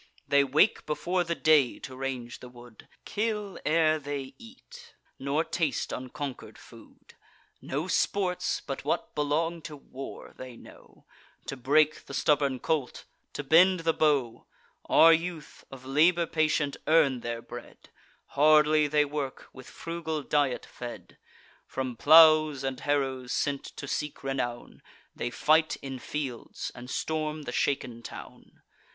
[0.27, 5.91] They wake before the day to range the wood, Kill ere they eat, nor taste
[5.93, 7.13] unconquer'd food.
[7.61, 11.05] No sports, but what belong to war, they know:
[11.45, 14.47] To break the stubborn colt, to bend the bow.
[14.85, 17.89] Our youth, of labour patient, earn their bread;
[18.29, 21.19] Hardly they work, with frugal diet fed.
[21.67, 24.81] From plows and harrows sent to seek renown,
[25.15, 28.63] They fight in fields, and storm the shaken town.